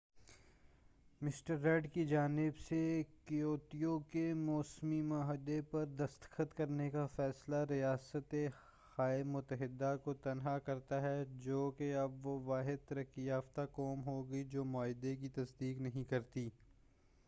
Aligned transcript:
mister 1.21 1.59
Rudd 1.59 1.87
کی 1.93 2.05
جانب 2.05 2.57
سے 2.59 2.79
کیوتو 3.25 3.97
کے 4.11 4.23
موسمی 4.35 5.01
معاہدے 5.01 5.59
پر 5.61 5.85
دستخط 5.97 6.55
کرنے 6.57 6.89
کا 6.89 7.05
فیصلہ 7.15 7.55
ریاست 7.69 8.33
ہائے 8.97 9.21
متحدہ 9.27 9.95
کو 10.03 10.13
تنہا 10.13 10.57
کرتا 10.59 11.01
ہے 11.01 11.23
جو 11.39 11.69
کہ 11.77 11.93
اب 11.97 12.25
وہ 12.25 12.39
واحد 12.43 12.87
ترقی 12.87 13.25
یافتہ 13.25 13.65
قوم 13.71 14.03
ہو 14.05 14.21
گی 14.29 14.43
جو 14.43 14.63
معاہدے 14.65 15.15
کی 15.15 15.29
تصدیق 15.29 15.81
نہیں 15.81 16.09
کرتی 16.09 16.49